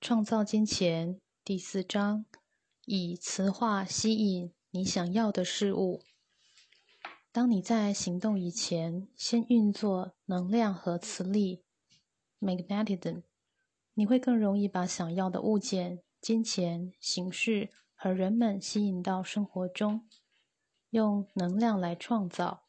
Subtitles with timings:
[0.00, 2.24] 创造金钱第四章：
[2.86, 6.00] 以磁化吸引你想要的事物。
[7.30, 11.64] 当你在行动以前，先运作能量和磁力
[12.40, 13.24] （magnetism），
[13.92, 20.08] 你会更容易把想要的物件、金钱、形式和人们吸引到生活中。
[20.88, 22.64] 用能量来创造，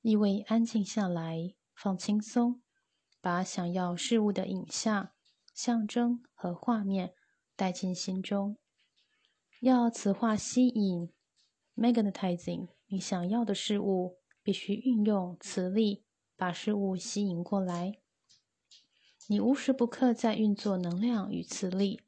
[0.00, 2.60] 意味安静下来，放轻松，
[3.20, 5.11] 把想要事物的影像。
[5.54, 7.14] 象征和画面
[7.56, 8.58] 带进心中，
[9.60, 11.10] 要磁化吸引
[11.76, 16.04] （magnetizing） 你想要的事物，必须运用磁力
[16.36, 18.00] 把事物吸引过来。
[19.28, 22.02] 你无时不刻在运作能量与磁力，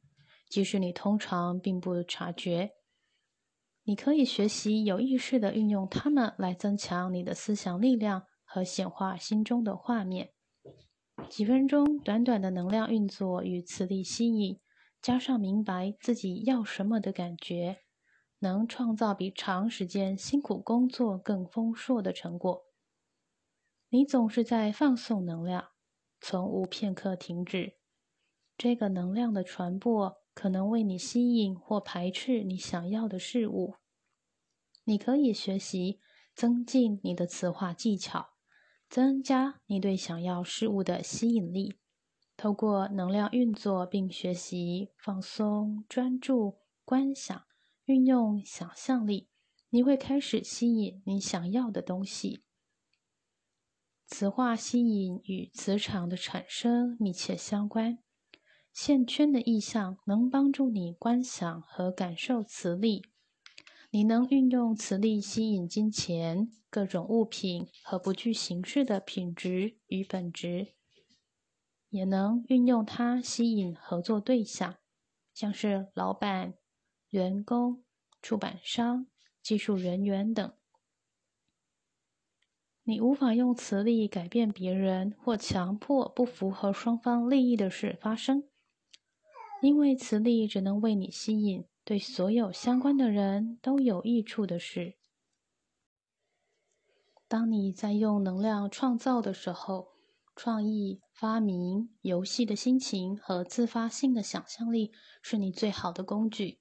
[0.48, 2.72] 即使你通常并不察觉。
[3.84, 10.33] 你可以学习有意识的运用它们来增强你的思想力量和显化心中的画面。
[11.28, 14.60] 几分钟短短的能量运作与磁力吸引，
[15.02, 17.80] 加上明白自己要什么的感觉，
[18.38, 22.66] 能创造比长时间辛苦工作更丰硕的成果。
[23.88, 25.70] 你总是在放送能量，
[26.20, 27.78] 从无片刻停止。
[28.56, 33.74] 这个能量的传播可能为你吸引或排斥你想要的事物。
[34.84, 35.98] 你可以学习
[36.34, 38.33] 增进你的磁化技巧。
[38.94, 41.74] 增加你对想要事物的吸引力，
[42.36, 47.42] 透过能量运作，并学习放松、专注、观想、
[47.86, 49.28] 运用想象力，
[49.70, 52.44] 你会开始吸引你想要的东西。
[54.06, 57.98] 磁化吸引与磁场的产生密切相关。
[58.72, 63.02] 线圈的意象能帮助你观想和感受磁力。
[63.94, 70.74] 你能运用磁力吸引金钱、各种物品和不具形式的品质与本质，
[71.90, 74.74] 也能运用它吸引合作对象，
[75.32, 76.54] 像是老板、
[77.10, 77.84] 员工、
[78.20, 79.06] 出版商、
[79.40, 80.52] 技术人员等。
[82.82, 88.48] 你无法用磁力改变别人或强迫不符合双方利益的事发生，
[89.62, 91.64] 因为磁力只能为你吸引。
[91.84, 94.96] 对所有相关的人都有益处的事。
[97.28, 99.88] 当你在用能量创造的时候，
[100.36, 104.92] 创意、发明、游戏的心情和自发性的想象力
[105.22, 106.60] 是你最好的工具。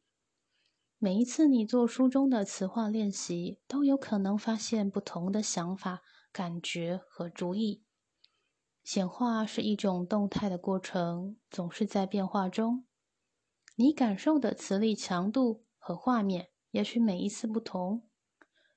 [0.98, 6.02] 每一次你做书中的词化练习，都有可能发现不同的想法、
[6.32, 7.84] 感觉和主意。
[8.84, 12.86] 显化是一种动态的过程，总是在变化中。
[13.76, 18.08] 你感受的磁力强度和画面，也许每一次不同。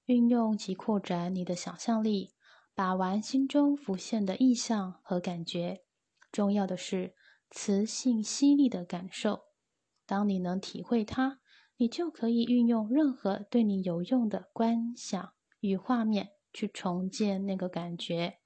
[0.06, 2.32] 运用及扩展你的想象力，
[2.74, 5.82] 把玩心中浮现的意象和感觉。
[6.32, 7.14] 重要的是
[7.50, 9.40] 磁性犀利的感受。
[10.06, 11.40] 当你能体会它，
[11.76, 18.38] 你就可以运用任何对你有用的观想与画面去重建那个感觉。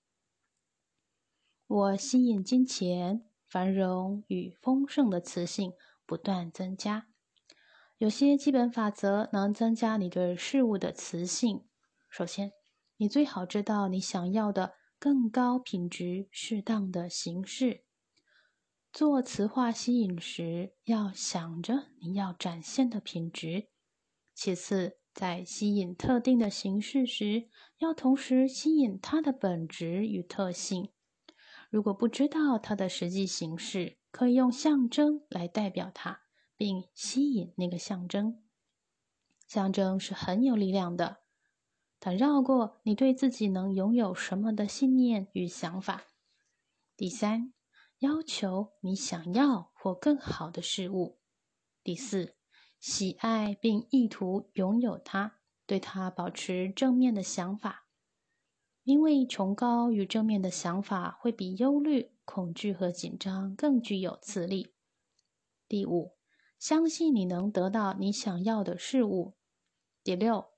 [1.69, 5.75] 我吸引金钱、繁荣与丰盛的磁性。
[6.10, 7.06] 不断增加，
[7.97, 11.69] 有些基本法则能增加你对事物的磁性。
[12.09, 12.50] 首先，
[12.97, 17.84] 你最好知道你想要的更高品质、适当的形式。
[18.93, 23.69] 做磁化吸引时，要想着你要展现的品质。
[24.34, 27.48] 其次，在吸引特定的形式时，
[27.78, 30.91] 要同时吸引它的本质与特性。
[31.71, 36.22] 如果不知道它的实际形式，可以用象征来代表它，
[36.56, 38.43] 并吸引那个象征。
[39.47, 41.19] 象征是很有力量的，
[41.98, 46.04] 它绕过你对自己能拥有什么的信念与想法。
[46.97, 47.53] 第三，
[47.98, 51.19] 要求你想要或更好的事物。
[51.82, 52.37] 第四，
[52.78, 57.87] 喜爱并意图拥有它，对它保持正面的想法，
[58.84, 62.12] 因为崇高与正面的想法会比忧虑。
[62.31, 64.72] 恐惧和紧张更具有磁力。
[65.66, 66.16] 第五，
[66.60, 69.37] 相信你能得到你想要的事物。
[70.04, 70.53] 第六，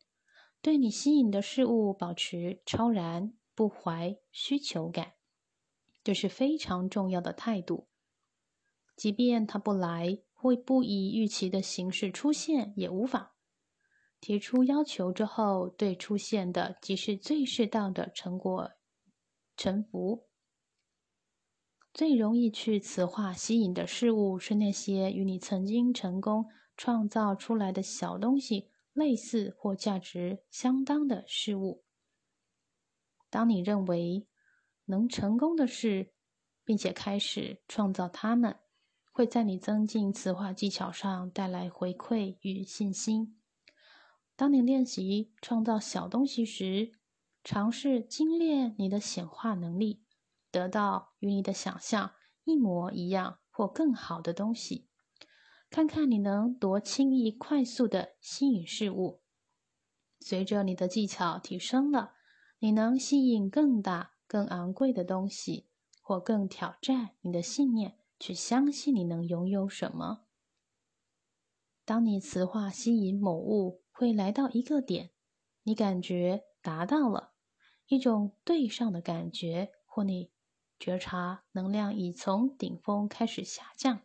[0.61, 5.15] 对你吸引的事物保持超然，不怀需求感，
[6.05, 7.89] 这是非常重要的态度。
[8.95, 13.31] 即便它不来，会不以预期的形式出现也无妨。
[14.21, 18.73] 提出要求之后，对出现的即是最适当的成果
[19.57, 20.29] 臣服。
[21.95, 26.47] 最容易去磁化吸引的事物是那些与你曾经成功
[26.77, 31.85] 创造出来的小东西类似或价值相当的事物。
[33.29, 34.27] 当你认为
[34.87, 36.13] 能成功的事，
[36.65, 38.57] 并且开始创造它们，
[39.11, 43.39] 会在你增进磁化技巧上带来回馈与信心。
[44.35, 46.93] 当你练习创造小东西时，
[47.45, 50.03] 尝试精炼你的显化能力，
[50.53, 52.13] 得到与你的想象
[52.45, 54.89] 一模一样或更好的东西。
[55.71, 59.23] 看看你能多轻易、快速的吸引事物。
[60.21, 62.13] 随着你的技巧提升了，
[62.59, 65.71] 你能吸引更大、更昂贵的东西，
[66.03, 70.27] 或更挑战你的信念，去相信你能拥有什么。
[71.85, 75.11] 当你磁化吸引某物，会来到一个点，
[75.63, 77.33] 你感觉达到了
[77.87, 80.31] 一种对上的感觉，或你
[80.83, 84.01] 觉察能量已从顶峰开始下降。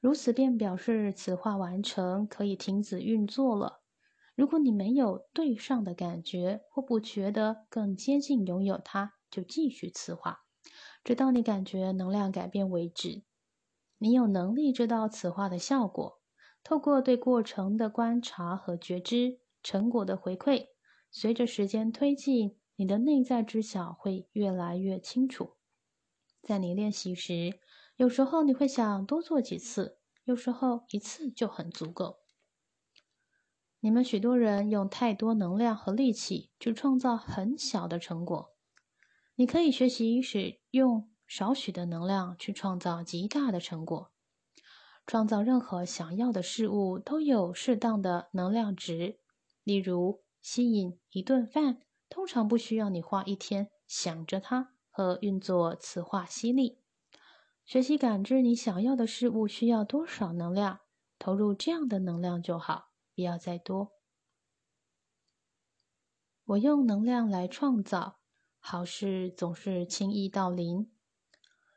[0.00, 3.80] 如此便表示此话完成，可以停止运作了。
[4.34, 10.40] 如果你没有对上的感觉，或不觉得更接近拥有它，就继续此话，
[11.04, 13.22] 直到你感觉能量改变为止。
[13.98, 16.18] 你有能力知道此话的效果，
[16.64, 20.66] 透过对过程的观察和觉知，成果的回馈。
[21.12, 25.59] 随着时间推进，你的内在知晓会越来越清楚。
[26.42, 27.60] 在你练习时。
[27.96, 32.20] 有时候你会想多做几次，有时候一次就很足够。
[33.80, 38.54] 你们许多人用太多能量和力气去创造很小的成果，
[39.34, 44.12] 你可以学习使用少许的能量去创造极大的成果。
[45.06, 49.18] 创造任何想要的事物都有适当的能量值，
[49.64, 56.82] 例如吸引一顿饭，通常不需要你花一天想着它和运作磁化吸力。
[57.64, 60.80] 学习感知你想要的事物需要多少能量，
[61.18, 63.92] 投入这样的能量就好，不要再多。
[66.44, 68.18] 我用能量来创造，
[68.58, 70.92] 好事总是轻易到临。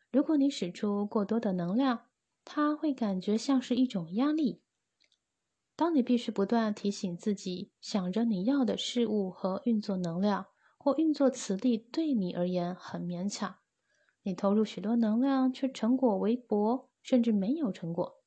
[0.09, 2.07] 如果你使出过多的能量，
[2.44, 4.63] 它会感觉像是一种压力。
[5.75, 10.48] 当你必须不断提醒自己，想着你要的事物和运作能量
[10.83, 13.56] 或运作磁力对你而言很勉强。
[14.24, 18.21] 你投入许多能量，却成果微薄，甚至没有成果。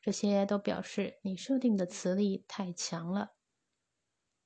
[0.00, 3.32] 这些都表示你设定的磁力太强了。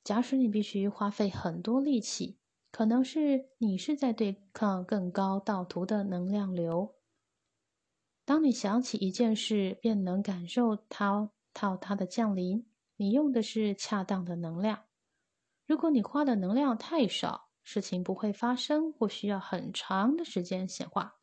[0.02, 2.38] 假使你必须花费很多力气，
[2.72, 6.94] 可能是你是在对抗更高道途的能量流。
[8.24, 12.66] 当你想起一件事，便能感受它到它的降临。
[12.96, 14.84] 你用的是恰当的能量。
[15.66, 21.16] 如果你花的能量太少，事情不会发生，或需要很长的时间显化。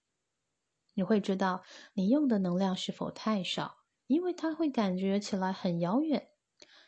[0.94, 1.64] 你会知道
[1.94, 6.30] 你用的能量是否太少，因为它会感觉起来很遥远，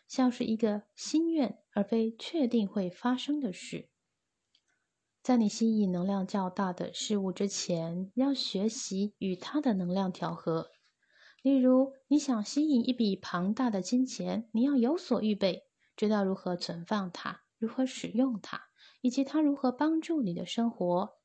[0.07, 3.89] 像是一个心愿，而非确定会发生的事。
[5.21, 10.71] 在你吸引能量较大的事物之前，要学习与它的能量调和。
[11.43, 18.68] 例如，你想吸引一笔庞大的金钱，你要有所预备，知道如何存放它，如何使用它。
[19.01, 21.17] 以及它如何帮助你的生活，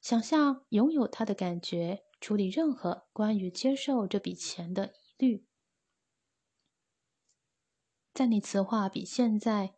[0.00, 5.46] 想象拥有它的感觉，处理任何关于接受这笔钱的疑虑。
[8.14, 9.76] 在你磁化比现在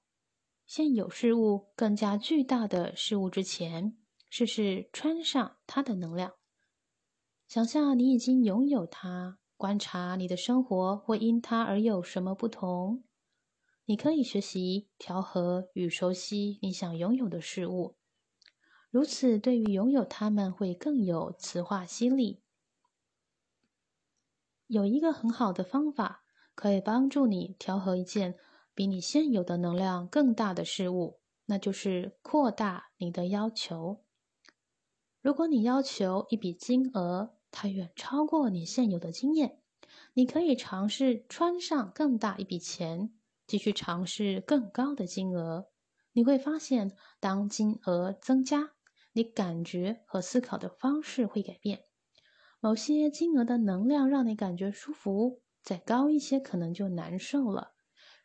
[0.66, 3.98] 现有事物更加巨大的事物之前，
[4.30, 6.34] 试试穿上它的能量。
[7.48, 13.04] 想象你已经拥有它，观察你的生活会因它而有什么不同。
[13.90, 17.96] 你可以学习调和与熟悉你想拥有的事物，
[18.88, 22.40] 如此对于拥有它们会更有磁化吸力。
[24.68, 26.22] 有一个很好的方法
[26.54, 28.36] 可以帮助你调和一件
[28.76, 34.04] 比你现有的能量更大的事物，那就是扩大你的要求。
[35.20, 39.58] 如果你要求一笔金额，它远超过你现有的经验，
[40.14, 43.12] 你可以尝试穿上更大一笔钱。
[43.50, 45.66] 继续尝试更高的金额，
[46.12, 48.74] 你会发现，当金额增加，
[49.12, 51.80] 你感觉和思考的方式会改变。
[52.60, 57.72] 某些金额的能量让你感觉舒服，再高一些可能就难受了。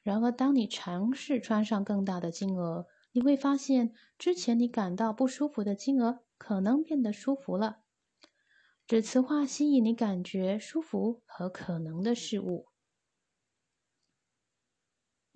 [0.03, 7.77] 然而，当你尝试穿上更大的金额，你会发现，之前你感到不舒服的金额可能变得舒服了。
[8.86, 12.67] 只磁化吸引你感觉舒服和可能的事物。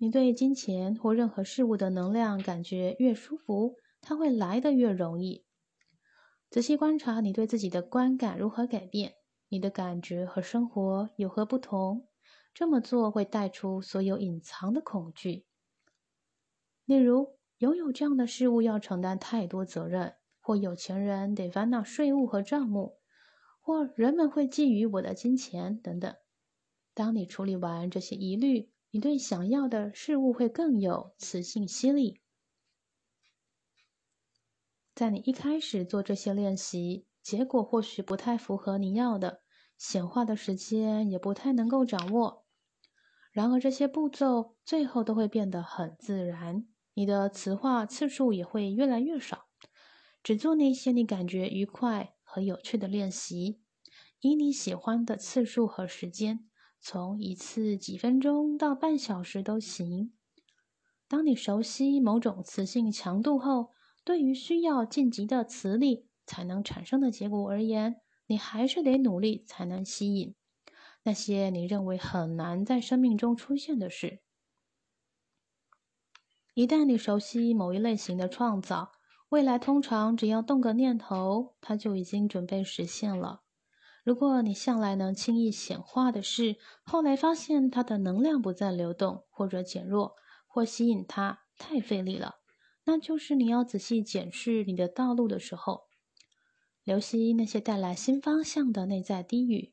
[0.02, 5.44] 你对金钱或任何事物的能量感觉越舒服，它会来得越容易。
[6.48, 9.16] 仔细观察你对自己的观感如何改变，
[9.50, 12.08] 你的感觉和生活有何不同。
[12.54, 15.44] 这么做会带出所有隐藏的恐惧，
[16.86, 22.96] 例如拥有这样的事物要承担太多责任，或有钱人得烦恼税务和账目，
[23.60, 26.16] 或人们会觊觎我的金钱等等。
[26.94, 32.20] 当你处理完这些疑虑，你对想要的事物会更有磁性吸力。
[34.94, 39.42] 在你一开始做这些练习，结果或许不太符合你要的，
[39.78, 42.44] 显化的时间也不太能够掌握。
[43.32, 49.46] 然而，这些步骤最后都会变得很自然，你的词化次数也会越来越少。
[50.22, 53.62] 只做那些你感觉愉快和有趣的练习，
[54.20, 56.49] 以你喜欢的次数和时间，
[56.80, 60.12] 从一次几分钟到半小时都行。
[61.06, 63.70] 当你熟悉某种磁性强度后，
[64.04, 70.34] 对于需要晋级的磁力才能产生的结果而言，你还是得努力才能吸引
[71.02, 74.22] 那些你认为很难在生命中出现的事。
[76.54, 78.92] 一旦你熟悉某一类型的创造，
[79.28, 83.42] 未来通常只要动个念头，它就已经准备实现了。
[84.04, 90.16] 如果你向来能轻易显化的事，后来发现它的能量不再流动，或者减弱，
[90.46, 92.36] 或吸引它太费力了，
[92.84, 95.88] 那就是你要仔细检视你的道路的时候，
[96.82, 99.72] 留心那些带来新方向的内在低语。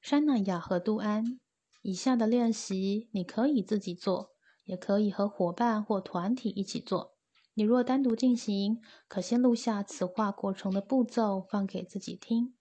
[0.00, 1.40] 山那亚和杜安，
[1.82, 4.36] 以下的练习你可以自己做。
[4.66, 7.15] 也可以和伙伴或团体一起做。
[7.58, 12.54] 你若单独进行，可先录下此化过程的步骤，放给自己听。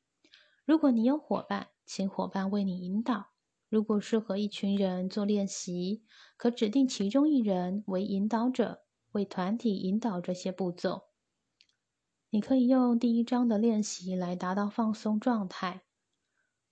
[0.63, 3.31] 如果你有伙伴，请伙伴为你引导。
[3.67, 6.05] 如果适合一群人做练习，
[6.37, 11.01] 可指定其中一人为引导者，为团体引导这些步骤。
[12.29, 15.83] 你可以用第一章的练习来达到放松状态。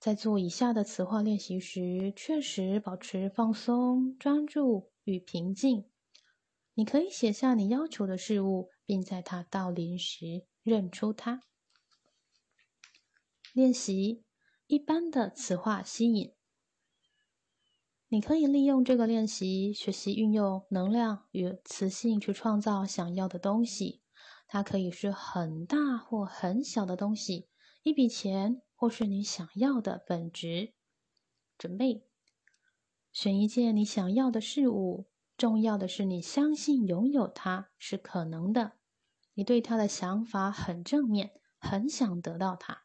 [0.00, 4.90] 在做以下的词化练习时，确实保持放松、专注。
[5.04, 5.84] 与平静，
[6.74, 11.42] 你可以写下你要求的事物，并在它到临时认出它。
[13.52, 14.24] 练习
[14.66, 16.34] 一般的词化吸引，
[18.08, 24.02] 你可以利用这个练习学习运用能量与磁性去创造想要的东西。
[24.46, 27.48] 它可以是很大或很小的东西，
[27.82, 30.74] 一笔钱或是你想要的本质。
[31.56, 32.04] 准备。
[33.12, 38.72] 选一件你想要的事物，重要的是你相信拥有它是可能的。
[39.34, 42.84] 你对它的想法很正面，很想得到它。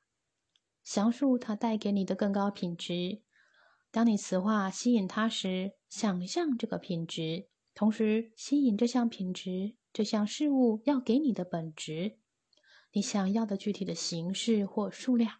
[0.84, 3.22] 详述它带给你的更高品质。
[3.92, 12.18] 当你词化吸引它时，想象这个品质，同时吸引这项品质、这项事物要给你的本质，
[12.94, 15.36] 你想要的具体的形式或数量。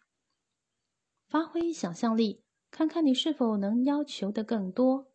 [1.28, 2.44] 发挥想象力。
[2.72, 5.09] 看看你是否能要求的更多。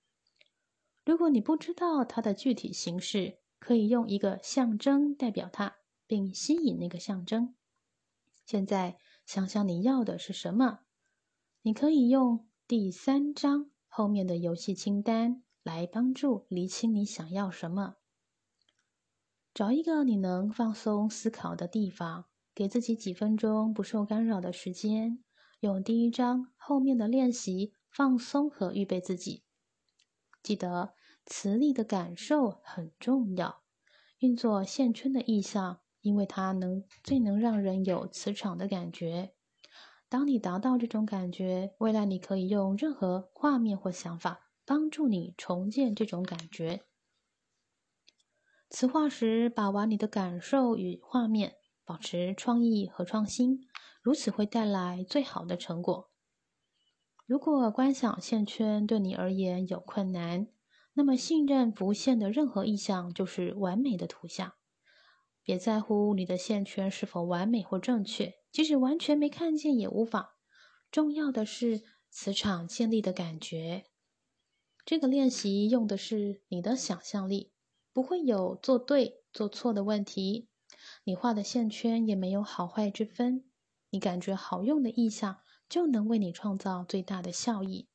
[1.04, 7.54] 如果你不知道它的具体形式，可以用一个象征代表它，并吸引那个象征。
[8.46, 10.80] 现在想想你要的是什么？
[11.62, 17.96] 你可以用第三章后面的游戏清单来帮助厘清你想要什么。
[19.54, 25.22] 找一个你能放松思考的地方，给自己几分钟不受干扰的时间。
[25.60, 29.43] 用第一章后面的练习放松和预备自己。
[30.44, 30.94] 记得
[31.26, 33.62] 磁力的感受很重要。
[34.18, 39.34] 运作线圈的意象，因为它能最能让人有磁场的感觉。
[40.08, 46.84] 当你达到这种感觉，未来你可以用任何画面或想法帮助你重建这种感觉。
[48.68, 53.60] 磁化时，把玩你的感受与画面，保持创意和创新。
[54.02, 56.10] 如此会带来最好的成果。
[57.26, 60.46] 如果观想线圈对你而言有困难，
[60.92, 64.52] 那么信任浮现的任何意象就是完美的图像。
[65.42, 70.28] 别在乎你的线圈是否完美或正确，即使完全没看见也无妨。
[70.90, 73.86] 重要的是磁场建立的感觉。
[74.84, 77.52] 这个练习用的是你的想象力，
[77.94, 80.50] 不会有做对做错的问题。
[81.04, 83.46] 你画的线圈也没有好坏之分。
[83.88, 87.88] 你感觉好用的意象，就能为你创造最大的效益。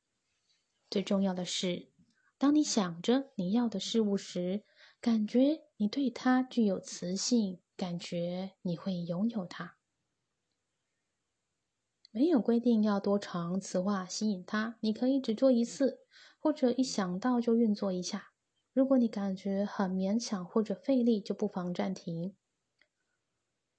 [0.90, 1.88] 最重要的是，
[2.36, 4.64] 当你想着你要的事物时，
[5.00, 9.76] 感觉你对它具有磁性，感觉你会拥有它。
[12.10, 16.00] 没有规定要多长磁化吸引它，你可以只做一次，
[16.40, 18.32] 或者一想到就运作一下。
[18.72, 22.34] 如果你感觉很勉强或者费力，就不妨暂停。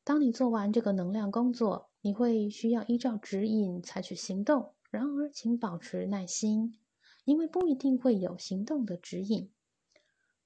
[0.04, 1.91] 当你做完这个能量工作。
[2.02, 6.78] 你会需要依照指引采取行动，然而请保持耐心，
[7.26, 9.52] 因为不一定会有行动的指引。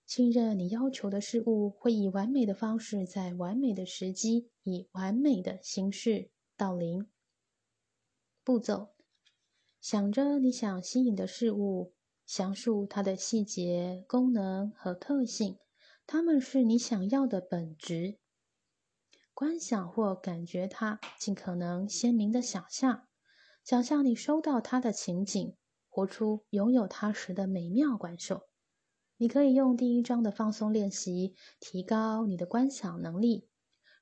[0.06, 7.08] 信任你要求的事物会以完美的方式，在完美的时机，以完美的形式到临。
[8.44, 8.90] 步骤：
[9.82, 11.94] 想着你想吸引的事物，
[12.26, 15.58] 详述它的细节、功能和特性，
[16.06, 18.20] 它们是你想要的本质。
[19.36, 23.06] 观想或感觉它，尽可能鲜明的想象，
[23.65, 25.58] 想象你收到它的情景，
[25.89, 28.44] 活出拥有它时的美妙感受。
[29.18, 33.50] 你可以用第一章的放松练习提高你的观想能力。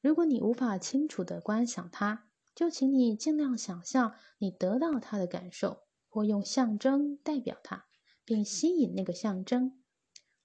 [0.02, 7.86] 如果你无法清楚的观想它，就请你尽量想象你得到它的感受，或用象征代表它，
[8.24, 9.82] 并吸引那个象征。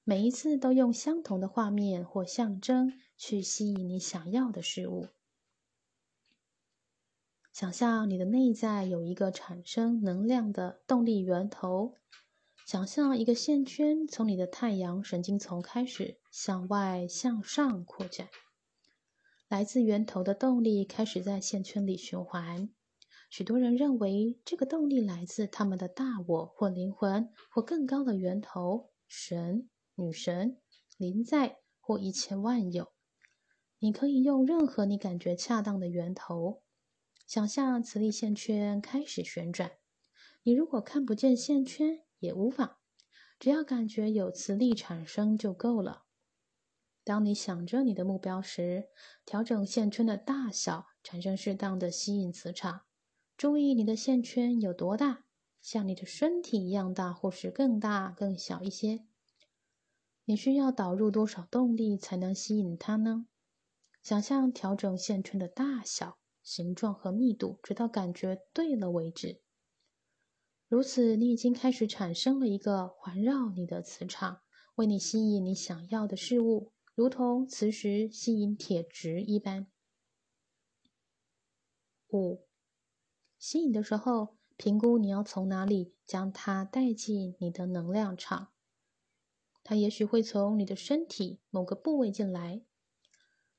[0.02, 5.08] 每一次都用相同的画面或象征去吸引你想要的事物。
[7.52, 11.96] 想象你的内在有一个产生能量的动力源头。
[12.64, 18.28] 想象一个线圈从你的太阳神经丛开始向外向上扩展，
[19.48, 22.68] 来自源头的动力开始在线圈里循环。
[23.30, 30.58] 许多人认为这个动力来自他们的大我或灵魂或更高的源头——神、女神、
[30.98, 32.92] 灵在或一切万有。
[33.80, 36.62] 你可以用任何你感觉恰当的源头，
[37.26, 39.72] 想象磁力线圈开始旋转。
[40.42, 42.78] 你如果看不见线圈，也无妨，
[43.38, 46.04] 只要感觉有磁力产生就够了。
[47.04, 48.88] 当你想着你的目标时，
[49.24, 52.82] 调整线圈的大小，产生适当的吸引磁场。
[53.36, 55.24] 注意你的线圈有多大，
[55.62, 59.06] 像你的身体一样大，或是更大、更小一些。
[60.24, 63.26] 你需要导入多少动力才能吸引它呢？
[64.08, 69.42] 想象调整线圈的大小、形状和密度，直到感觉对了为止。
[70.66, 74.40] 如此，你已经开始产生了一个环绕你的磁场，
[74.76, 79.66] 为你吸引你想要的事物，如同磁石吸引铁质一般。
[82.08, 82.46] 五，
[83.38, 88.52] 吸引的时候，评估你要从哪里将它带进你的能量场。
[89.62, 92.62] 它也许会从你的身体某个部位进来。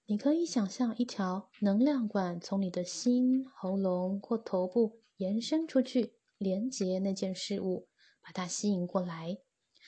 [0.09, 6.15] 你可以想象一条能量管从你的心、喉咙或头部延伸出去。
[6.39, 7.89] 连接那件事物，
[8.23, 9.37] 把它吸引过来，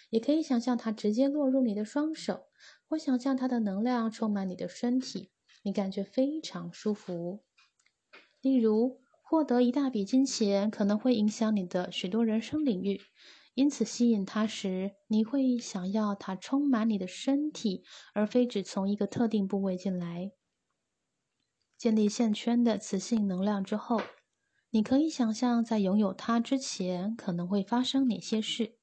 [0.09, 2.47] 也可以想象它直接落入你的双手，
[2.87, 5.31] 或想象它的能量充满你的身体，
[5.63, 7.45] 你感觉非常舒服。
[8.41, 12.99] 例如，获得一大笔金钱可能会影响你的许多人生领域，
[13.53, 17.83] 因此吸引它时，你会想要它充满你的身体，
[18.13, 20.31] 而非只从一个特定部位进来。
[21.77, 24.01] 建立线圈的磁性能量之后。
[24.73, 28.77] 你可以想象，在拥有它之前可能会发生哪些事。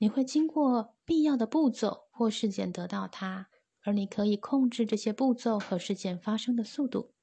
[0.00, 3.48] 你会经过必要的步骤或事件得到它，
[3.84, 7.14] 而你可以控制这些步骤和事件发生的速度。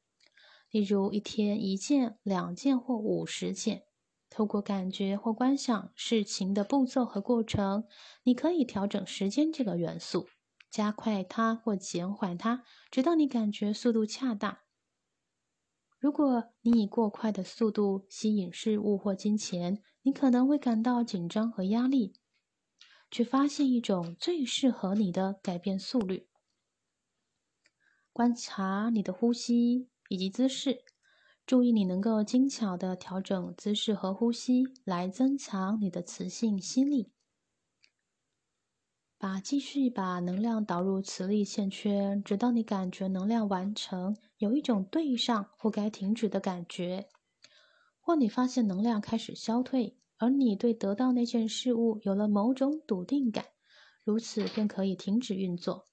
[0.71, 3.83] 例如，一天一件、两件或五十件。
[4.33, 7.85] 透过感觉或观想事情的步骤和过程，
[8.23, 10.27] 你可以调整时间这个元素，
[10.71, 14.57] 加快它或减缓它，直到你感觉速度恰当。
[15.99, 22.15] 如果你以过快的速度吸引事物或金钱，你可能会感到紧张和压力。
[23.11, 26.27] 去发现一种最适合你的改变速率。
[28.11, 30.83] 观察你的呼吸以及姿势，
[31.45, 37.11] 注意你能够精巧的调整姿势和呼吸，来增强你的磁性吸力。
[39.17, 47.09] 把继续把能量导入磁力线圈，直到你感觉能量完成，有一种对上或该停止的感觉，
[47.99, 53.45] 或你发现能量开始消退，而你对得到那件事物有了某种笃定感，
[54.03, 55.87] 如此便可以停止运作。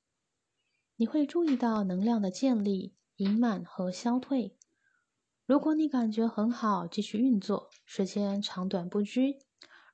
[0.97, 4.57] 你会注意到能量的建立、盈满和消退。
[5.51, 9.41] 如果你感觉很好，继续运作，时间长短不拘。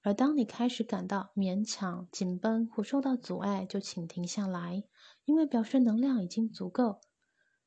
[0.03, 4.85] 而当你开始感到勉强、紧绷或受到阻碍，就请停下来，
[5.25, 7.01] 因为表示能量已经足够。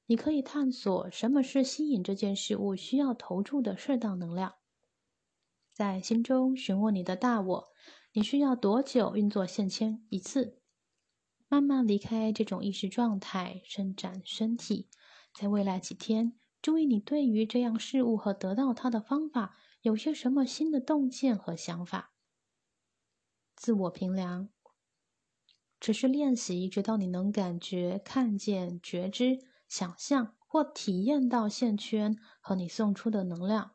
[0.05, 4.53] 你可以探索什么是吸引这件事物需要投注的适当能量。
[5.73, 7.69] 在心中询问你的大我：
[8.13, 10.59] 你需要多久运作线圈一次？
[11.47, 14.89] 慢慢离开这种意识状态，伸展身体。
[15.33, 22.11] 在未来几天，注意你对于这样事物和得到它的方法有些什么新的洞见和想法。
[23.55, 24.49] 自我评量，
[25.79, 33.71] 只是练习，直到你能感觉、看见、觉知、想象或体验到线圈和你送出的能量。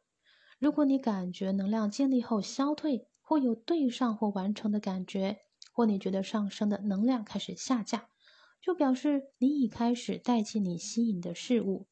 [0.59, 5.41] 如果你感觉能量建立后消退，或有对上或完成的感觉，
[5.73, 8.09] 或你觉得上升的能量开始下降，
[8.61, 11.89] 就表示你已开始带进你吸引的事物。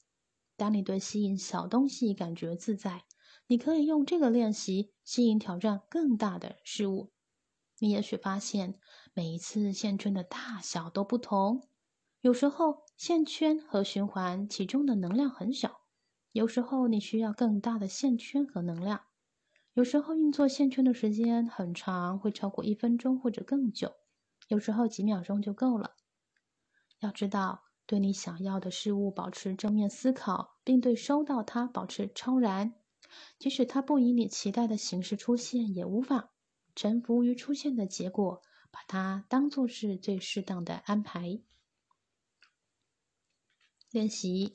[0.56, 3.04] 当你对吸引小东西感觉自在，
[3.46, 7.12] 你可以用这个练习吸引挑战更大的事物。
[7.78, 8.78] 你也许发现，
[9.12, 11.68] 每一次线圈的大小都不同。
[12.20, 15.80] 有时候线圈和循环其中的能量很小，
[16.30, 19.06] 有时候你需要更大的线圈和能量。
[19.74, 23.88] 有时候运作线圈的时间很长，会超过一分钟或者更久；
[24.48, 25.96] 有时候几秒钟就够了。
[27.00, 32.74] 要知道，对你想要的事物保持正面思考，并对收到它保持超然，
[33.38, 36.30] 即使它不以你期待的形式出现，也无妨。
[36.74, 38.40] 臣服于出现的结果，
[38.70, 41.40] 把它当作是最适当的安排。
[43.90, 44.54] 练习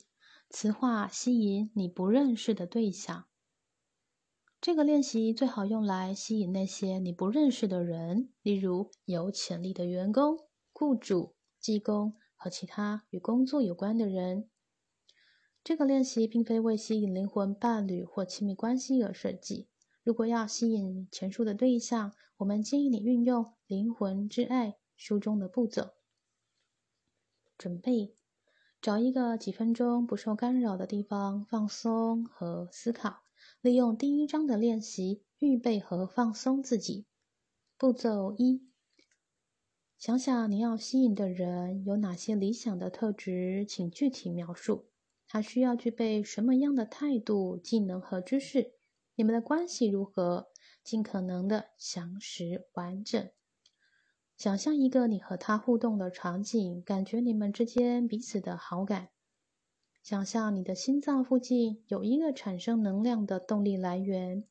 [0.50, 3.26] 词化吸引你不认识的对象。
[4.60, 14.48] 这个练习最好用来吸引那些你不认识的人，例如有潜力的员工、雇主、技工和其他与工作有关的人。
[15.62, 19.68] 这个练习并非为吸引灵魂伴侣或亲密关系而设计。
[20.02, 25.90] 如果要吸引前述的对象，我们建议你运用《灵魂之爱》书中的步骤：
[27.58, 28.16] 准备，
[28.80, 33.24] 找一个几分钟不受干扰的地方放松和思考。
[33.60, 37.04] 利用第一章的练习，预备和放松自己。
[37.76, 38.67] 步骤一：
[39.98, 44.86] 想想你要吸引的人有哪些理想的特质，请具体描述。
[45.26, 48.74] 他需要具备什么样的态度、技能和知识？
[49.16, 50.50] 你们的关系如何？
[50.84, 53.28] 尽可能的详实完整。
[54.36, 59.08] 想象一个你和他互动的场景，感觉你们之间彼此的好感。
[60.04, 64.44] 想象你的心脏附近有一个产生能量的动力来源。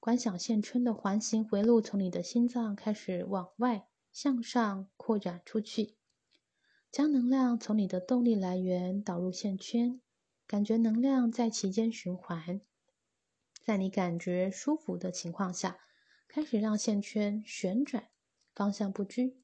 [0.00, 3.86] 观想线圈的环形回路从你的心脏开始往外
[4.16, 5.94] 向上扩展出去，
[6.90, 10.00] 将能量从你的动力来源导入线圈，
[10.46, 12.62] 感觉能量在其间循环。
[13.62, 15.80] 在你感觉舒服的情况下，
[16.26, 18.08] 开始让线圈旋转，
[18.54, 19.36] 方向不拘，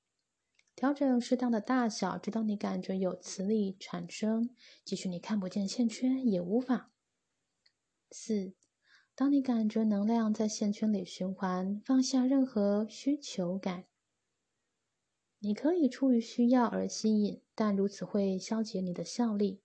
[0.75, 4.49] 调整适当的大小，直到你感觉有磁力产生。
[4.87, 6.91] 即使你看不见线圈也无妨。
[8.11, 8.55] 四，
[9.15, 13.85] 当你感觉能量在线圈里循环，放下任何需求感。
[15.45, 19.61] 你可以出于需要而吸引，但如此会消解你的效力。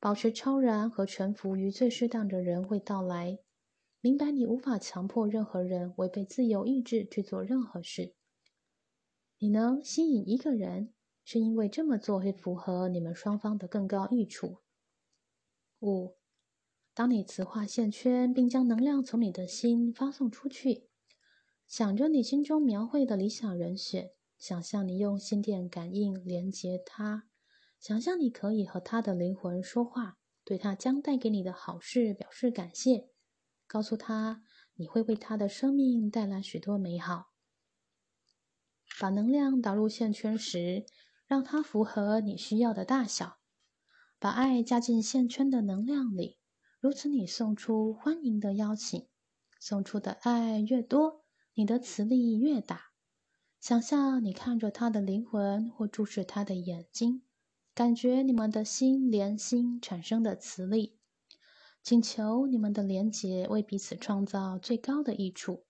[0.00, 3.38] 保持超然和臣服于最适当的人会到来。
[4.00, 8.14] 明白，你无法强迫任何人违背自由意志去做任何事。
[9.38, 10.92] 你能吸引一个人，
[11.24, 14.58] 是因为这么做会符合你们双方的更高益处。
[15.78, 16.16] 五，
[16.92, 20.88] 当你磁化线圈，并将能量从你的心发送出去，
[21.68, 27.28] 想着你心中描绘的理想人选，想象你用心电感应连接他，
[27.78, 33.10] 想象你可以和他的灵魂说话，对他将带给你的好事表示感谢。
[33.66, 34.42] 告诉他，
[34.76, 37.26] 你会为他的生命带来许多美好。
[38.98, 40.86] 把能量导入线圈时，
[41.26, 43.36] 让它符合你需要的大小。
[44.18, 46.38] 把爱加进线圈的能量里，
[46.80, 49.06] 如此你送出欢迎的邀请。
[49.60, 52.89] 送出的爱越多，你的磁力越大。
[53.60, 57.22] 想象你看着他的灵魂，或注视他的眼睛，
[57.74, 60.98] 感觉你们的心连心产生的磁力。
[61.82, 65.64] 请求你们的连结为彼此创造最高的益处。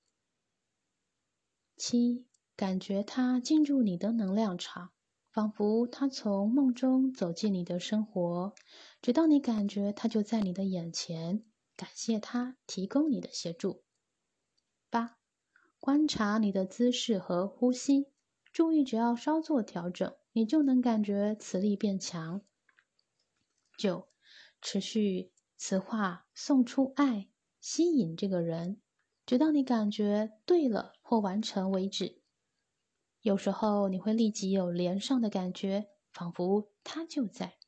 [1.76, 2.26] 七，
[2.56, 4.90] 感觉他进入你的能量场，
[5.32, 8.54] 仿佛他从梦中走进你的生活，
[9.00, 11.44] 直到你感觉他就在你的眼前。
[11.76, 13.84] 感谢他提供你的协助。
[14.90, 15.19] 八，
[15.80, 18.06] 观察你的姿势和呼吸，
[18.52, 22.42] 注意只要稍作调整，你就能感觉磁力变强。
[23.76, 24.08] 九，
[24.62, 25.32] 持续。
[25.62, 27.28] 磁化送出爱，
[27.60, 28.80] 吸引这个人，
[29.26, 32.22] 直到你感觉对了或完成为止。
[33.20, 37.58] 有时候你会立即有连上的感觉，仿佛他就在；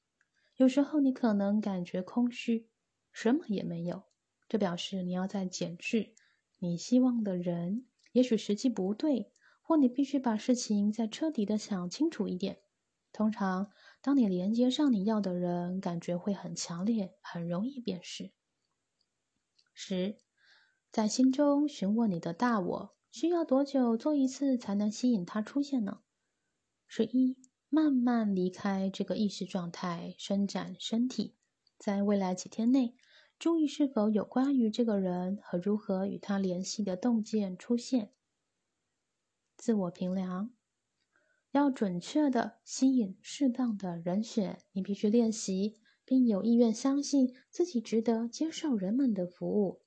[0.56, 2.70] 有时候你可能感觉空虚，
[3.12, 4.04] 什么也没有。
[4.48, 6.14] 这表示你要在检视
[6.60, 12.62] 你希望的人，也许时机不对，或你必须把事情再彻底的想清楚一点。
[13.12, 13.70] 通常。
[14.04, 18.32] 当你连接上你要的人，感觉会很强烈，很容易辨识。
[19.72, 20.18] 十，
[20.90, 26.00] 在心中询问你的大我，需要多久做一次才能吸引他出现呢？
[26.88, 31.36] 十一，慢慢离开这个意识状态，伸展身体，
[31.78, 32.96] 在未来几天内，
[33.42, 38.12] 注意是否有关于这个人和如何与他联系的洞见出现。
[39.56, 40.52] 自我评量。
[41.50, 49.82] 要准确的吸引适当的人选，你必须练习，并有意愿相信自己值得接受人们的服务。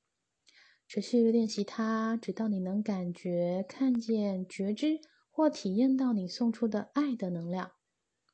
[0.86, 5.00] 持续练习它，直到你能感觉、看见、觉知
[5.32, 7.72] 或体验到你送出的爱的能量。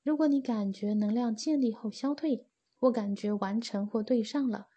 [0.01, 2.47] 如果你感觉能量建立后消退，
[2.79, 4.69] 或感觉完成或对上了，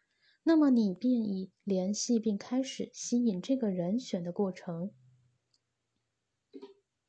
[0.46, 4.92] 那么你便已联系并开始吸引这个人选的过程。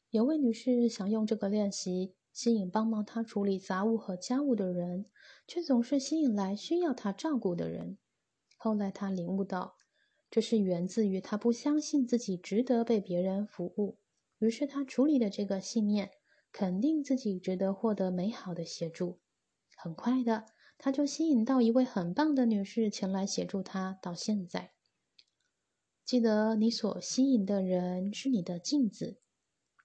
[0.10, 5.06] 有位女士想用这个练习吸引帮忙她处理杂物和家务的人，
[5.46, 7.98] 却总是吸引来需要她照顾的人。
[8.56, 9.76] 后来她领悟到，
[10.32, 14.00] 这是源自于她不相信自己值得被别人服务。
[14.40, 16.12] 于是她处理的这个信念，
[16.54, 19.20] 肯定自己值得获得美好的协助。
[19.76, 20.46] 很快的，
[20.78, 23.98] 他就吸引到一位很棒的女士前来协助他。
[24.02, 24.74] 到现在，
[26.04, 29.20] 记得你所吸引的人是你的镜子。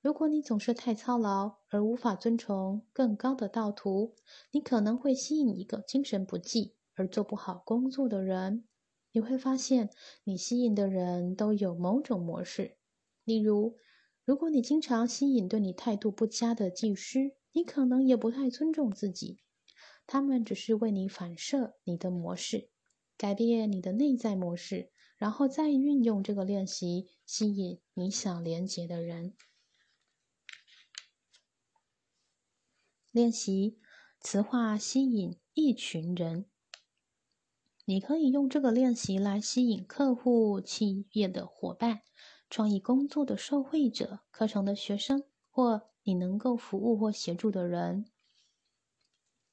[0.03, 4.15] 如果你总是太操劳而无法遵从更高的道途，
[4.51, 8.65] 你可能会吸引一个精神不济而做不好工作的人。
[9.13, 9.91] 你会发现，
[10.25, 12.77] 你吸引的人都有某种模式。
[13.25, 13.77] 例如，
[14.25, 19.41] 如果你经常吸引对你态度不佳的技师，你可能也不太尊重自己。
[20.07, 22.71] 他们只是为你反射你的模式，
[23.17, 29.35] 改变你的内在模式，然后再运用这个练习吸引你想连接的人。
[33.13, 33.79] 练习
[34.21, 36.47] 磁化吸引一群人。
[37.85, 42.03] 你可以用这个练习来吸引客户、企业的伙伴、
[42.49, 48.07] 创意工作的受惠者、课程的学生或你能够服务或协助的人。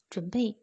[0.09, 0.61] 准备，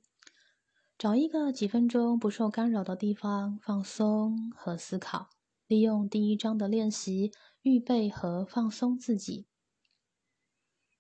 [0.97, 5.31] 找一个几分钟不受干扰的地方放松和思考。
[5.67, 9.47] 利用第一章的练习预备和放松自己。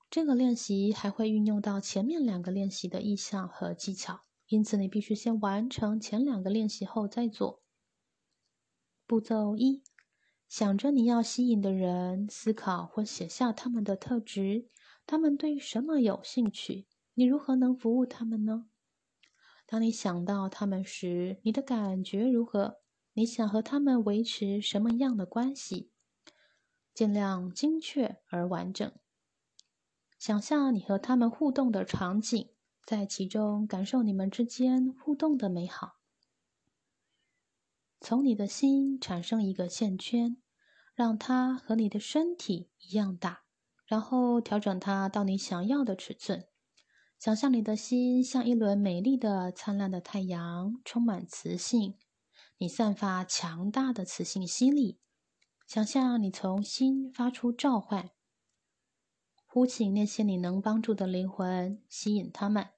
[0.08, 7.62] 这个练习还会运用到前面两个练习的意象和技巧，因此你必须先完成前两个练习后再做。
[9.06, 9.82] 步骤一：
[10.48, 14.70] 想着你要吸引的人，思考或写下他们的特质，
[15.06, 18.66] 他们对什么有兴趣，你如何能服务他们呢？
[19.66, 22.80] 当你想到他们时，你的感觉如何？
[23.12, 25.92] 你想和他们维持什么样的关系？
[26.92, 28.92] 尽量精确而完整。
[30.18, 32.50] 想象你和他们互动的场景，
[32.84, 35.98] 在其中感受你们之间互动的美好。
[38.00, 40.36] 从你的心产生一个线圈，
[40.94, 43.44] 让它和你的身体一样大，
[43.86, 46.48] 然后调整它到你想要的尺寸。
[47.24, 51.94] 想象你的心像一轮美丽的、灿烂的太阳，充满磁性，
[52.58, 54.98] 你散发强大的磁性吸力。
[55.66, 58.10] 想象你从心发出召唤。
[59.46, 62.68] 呼请那些你能帮助的灵魂，吸引他们，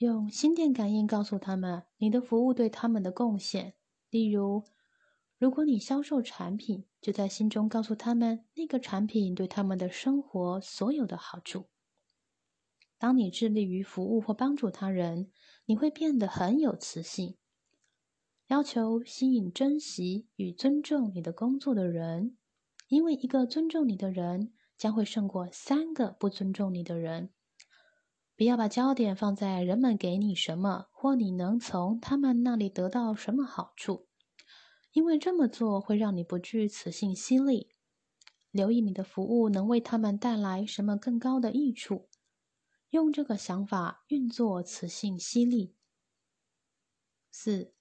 [0.00, 3.72] 用心电感应告诉他们你的服务对他们的贡献。
[4.10, 4.62] 例如，
[5.38, 11.70] 如果你销售产品，就在心中告诉他们那个产品对他们的生活所有的好处。
[12.98, 15.30] 当你致力于服务或帮助他人，
[15.66, 17.36] 你会变得很有磁性。
[18.48, 22.36] 要求吸引、珍惜与尊重你的工作的人，
[22.88, 24.52] 因为一个尊重你的人。
[24.76, 27.30] 将会胜过三个不尊重你的人。
[28.36, 34.08] 不要把焦点放在人们给你什么，或你能从他们那里得到什么好处，
[34.92, 37.68] 因为这么做会让你不具磁性吸力。
[38.50, 42.08] 留意你的服务能为他们带来什么更高的益处，
[42.94, 45.74] 用这个想法运作磁性吸力。
[47.28, 47.74] 四，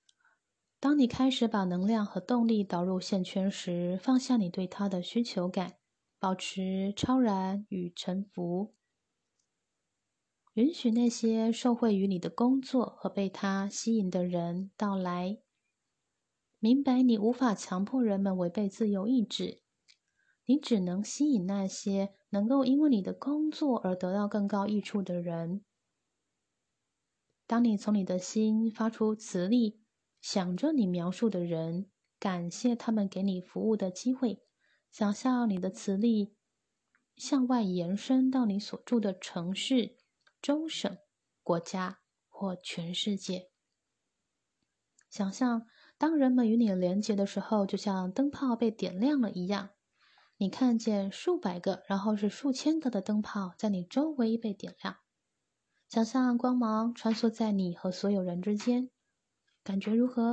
[0.80, 5.76] 当你开始把能量和动力导入线圈时，放下你对他的需求感。
[6.17, 8.73] 保持超然与臣服，
[10.54, 15.39] 允许那些受惠于你的工作和被他吸引的人到来。
[16.60, 19.62] 明白你无法强迫人们违背自由意志，
[20.45, 25.63] 你只能吸引那些能够因为你的工作而得到更高益处的人。
[27.45, 29.82] 当你从你的心发出磁力，
[30.19, 34.43] 想着你描述的人，感谢他们给你服务的机会。
[34.91, 36.36] 想象你的磁力
[37.15, 39.97] 向外延伸到你所住的城市、
[40.41, 40.97] 州省、
[41.41, 43.49] 国家或全世界。
[45.10, 49.69] 想象当人们与你连接的时候，就像灯泡被点亮了一样，
[50.43, 54.97] 你看见数百个，然后是数千个的灯泡在你周围被点亮。
[55.88, 58.89] 想象光芒穿梭在你和所有人之间，
[59.63, 60.29] 感觉如何？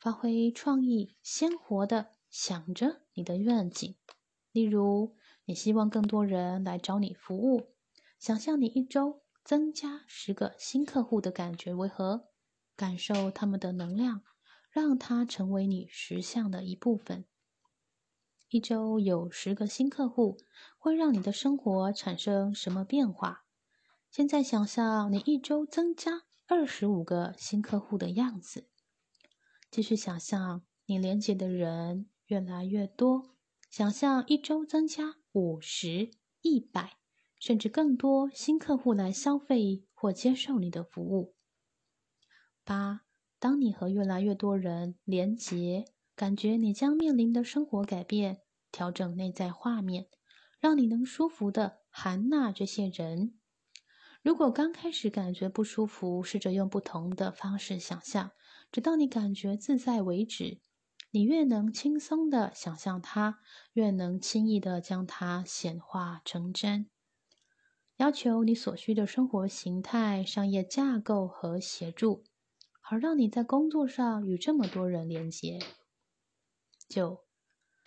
[0.00, 2.08] 发挥创意，鲜活的。
[2.30, 3.94] 想着你的愿景，
[4.50, 7.68] 例如，你希望更多人来找你服务，
[8.18, 12.24] 想象你一周增加十个新客户的感觉为何？
[12.74, 14.22] 感受他们的能量，
[14.72, 17.24] 让它成为你实相的一部分。
[18.52, 20.36] 一周有十个新客户，
[20.76, 23.44] 会让你的生活产生什么变化？
[24.10, 28.68] 现在想象你一周增加二十五个新客户的样子，
[29.70, 33.34] 继续想象你连接的人越来越多。
[33.70, 36.10] 想象一周增加五十、
[36.42, 36.98] 一百，
[37.38, 41.34] 甚至更多新客户来消费或接受你的服务。
[42.64, 43.06] 八，
[43.38, 45.86] 当你和越来越多人连结，
[46.22, 50.06] 感觉你将面临的生活改变，调整内在画面，
[50.60, 53.34] 让你能舒服的含纳这些人。
[54.22, 58.30] 如果刚开始感觉不舒服，试着用不同的方式想象，
[58.70, 60.60] 直到你感觉自在为止。
[61.10, 63.40] 你越能轻松的想象它，
[63.72, 66.88] 越能轻易的将它显化成真。
[67.96, 72.22] 要求你所需的生活形态、商业架构和协助，
[72.80, 75.58] 好让你在工作上与这么多人连接。
[76.92, 77.24] 九，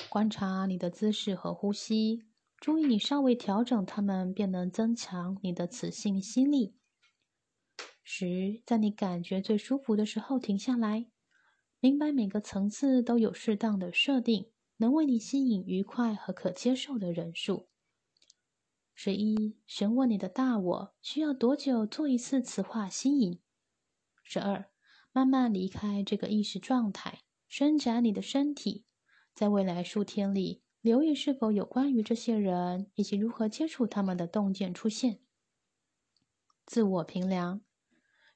[0.09, 2.23] 观察你的姿势和呼吸，
[2.57, 6.75] 注意你稍微调整它们，便能增强你的磁性吸力。
[8.01, 11.11] 十，在你感觉最舒服的时候停下来。
[11.79, 17.69] 明白每个层次都有适当的设定，能为你吸引愉快和可接受的人数。
[18.95, 23.39] 十一，询问你的大我需要多久做一次磁化吸引。
[24.23, 24.71] 十二，
[25.11, 28.85] 慢慢离开这个意识状态，伸展你的身体，
[29.35, 35.19] 在未来数天里，留意是否有关于这些人以及如何接触他们的洞见出现。
[36.65, 37.61] 自我评量。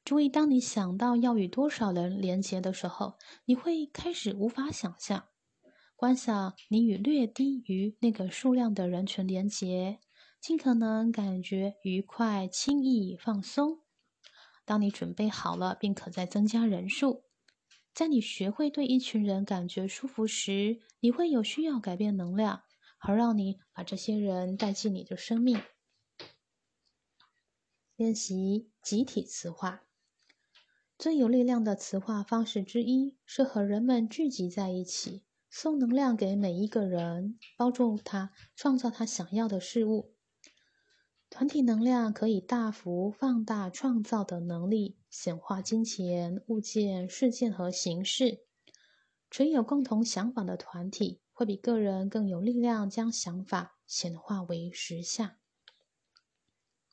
[0.03, 5.29] 注意，当你想到要与多少人连接的时候，你会开始无法想象。
[5.95, 9.99] 观想你与略低于那个数量的人群连接，
[10.41, 13.81] 尽可能感觉愉快、轻易、放松。
[14.65, 17.23] 当你准备好了，并可再增加人数。
[17.99, 22.63] 在你学会对一群人感觉舒服时，你会有需要改变能量，
[22.97, 25.61] 好让你把这些人带进你的生命。
[27.97, 29.81] 练习集体磁化。
[30.97, 40.15] 最有力量的磁化方式之一是和人们聚集在一起，送能量给每一个人，帮助他创造他想要的事物。
[41.29, 48.45] 团体能量可以大幅放大创造的能力，显化金钱、物件、事件和形式。
[49.29, 55.35] 持有共同想法的团体会比个人更有力量，将想法显化为实相。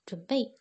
[0.04, 0.58] 准备。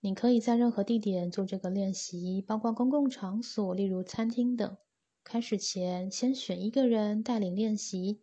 [0.00, 4.76] 你可以在任何地点做这个练习，包括公共场所，例如餐厅等。
[5.24, 8.22] 开始前，先选一个人带领练习，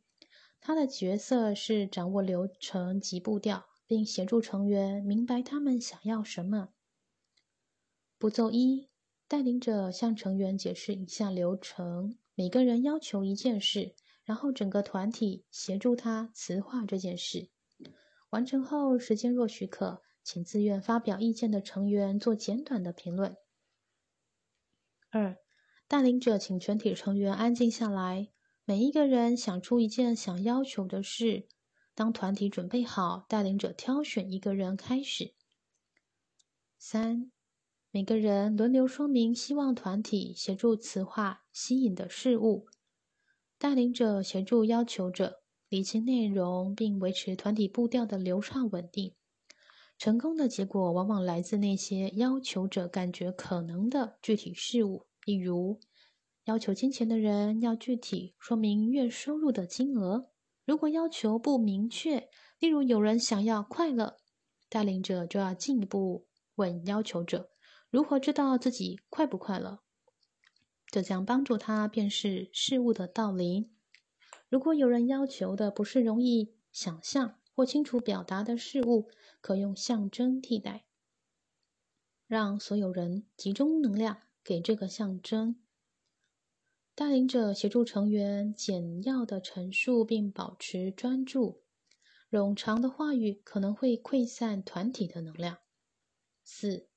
[0.61, 6.69] 他的角色是掌握流程及步调，并协助成员明白他们想要什么。
[8.17, 8.89] 步骤一：
[9.27, 17.51] 带领者向成员解释以下流程，每个人要求一件事，然后整个团体协助他词化这件事。
[18.31, 20.01] 完成后，时间若许可。
[20.23, 23.37] 请自愿发表意见的成员做简短的评论。
[25.11, 25.37] 二，
[25.87, 28.29] 带领者请全体成员安静下来，
[28.65, 31.47] 每一个人想出一件想要求的事。
[31.95, 35.33] 当团体准备好，带领者挑选一个人开始。
[36.77, 37.31] 三，
[37.91, 42.67] 每个人轮流说明希望团体协助磁化吸引的事物，
[43.57, 49.13] 带领者协助要求者理清内容，并维持团体步调的流畅稳定。
[49.99, 55.79] 成功的结果往往来自那些要求者感觉可能的具体事物，例如，
[56.45, 60.31] 要求金钱的人要具体说明月收入的金额；
[60.65, 64.17] 如果要求不明确，例如有人想要快乐，
[64.69, 67.51] 带领者就要进一步问要求者
[67.89, 69.79] 如何知道自己快不快乐，
[70.87, 73.71] 这将帮助他辨识事物的道理。
[74.47, 79.09] 如果有人要求的不是容易想象或清楚表达的事物，
[79.41, 80.85] 可用象征替代，
[82.25, 85.62] 让所有人集中能量给这个象征。
[86.95, 91.61] 带领者协助成员简要的陈述，并保持专注。
[92.29, 95.57] 冗长的话语可能会溃散团体的能量。
[96.43, 96.87] 四，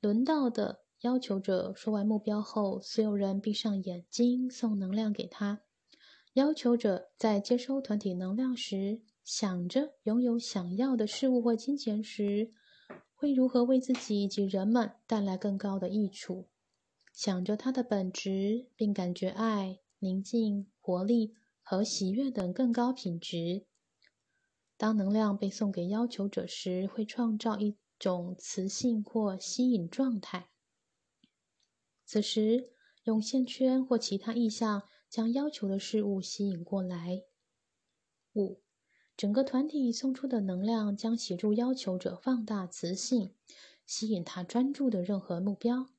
[0.00, 5.62] 轮到的要求者说完目标后，所有人闭上眼睛，送能量给他。
[6.32, 9.02] 要求者在接收团体能量时。
[9.22, 12.50] 想着拥有想要的事物或金钱时，
[13.14, 16.46] 会如何为自己以及人们带来更高的益处？
[17.14, 23.66] 想着它的本质，并感觉爱、宁静、活力和喜悦等更高品质，
[24.76, 30.50] 当能量被送给要求者时，会创造一种磁性或吸引状态。
[32.04, 32.70] 此时，
[33.04, 37.22] 用线圈或其他意象将要求的事物吸引过来。
[38.32, 38.60] 五，
[39.16, 43.32] 整个团体送出的能量将协助要求者放大磁性，
[43.86, 45.93] 吸引他专注的任何目标。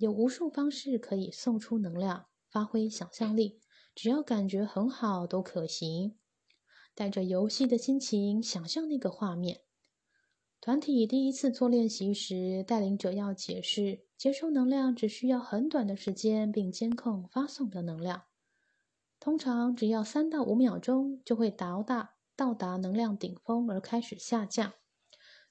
[0.00, 3.60] 有无数方式可以送出能量，发挥想象力，
[3.94, 6.16] 只要感觉很好都可行。
[6.94, 9.60] 带着游戏的心情，想象那个画面。
[10.58, 18.22] 团体第一次做练习时，带领者要解释：接收能量只需要很短的时间，并监控发送的能量。
[19.18, 24.72] 通常只要三到五秒钟，就会到达到达能量顶峰而开始下降。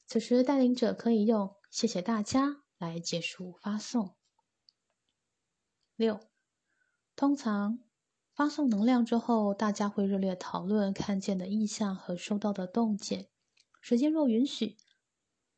[0.07, 4.15] 此时，带领者可以用“谢谢大家”来结束发送。
[5.99, 6.21] 六，
[7.17, 7.83] 通常
[8.33, 13.27] 发送能量之后，大家会热烈讨论看见的意象和收到的洞见。
[13.81, 14.77] 时间若允许。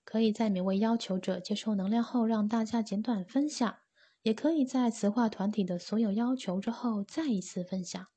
[0.04, 3.84] 可以在每位要求者接受能量后，让大家简短分享；
[4.24, 8.08] 也可以在磁化团体的所有要求之后再一次分享。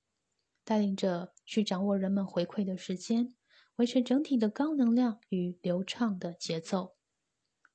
[0.64, 3.34] 带领者去掌握人们回馈的时间，
[3.76, 6.94] 维持整体的高能量与流畅的节奏。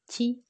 [0.07, 0.43] 七，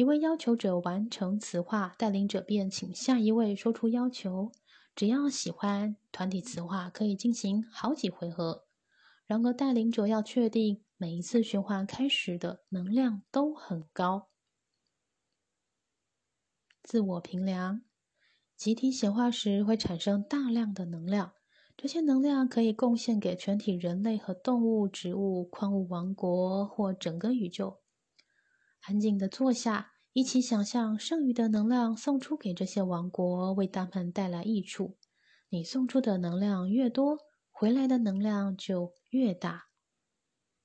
[0.00, 4.50] 一位要求者完成磁化，带领者便请下一位说出要求。
[4.96, 8.64] 只要喜欢，团体磁化可以进行好几回合。
[9.26, 10.82] 然而，带领者要确定。
[10.96, 14.30] 每一次循环开始的能量都很高。
[16.82, 17.82] 自我评量，
[18.56, 21.34] 集体显化时会产生大量的能量，
[21.76, 27.79] 这些能量可以贡献给全体人类和动物、植物、矿物王国或整个宇宙。
[28.82, 34.96] 安静的坐下，一起想象剩余的能量送出给这些王国，为他们带来益处。
[35.48, 37.18] 你送出的能量越多，
[37.50, 39.69] 回来的能量就越大。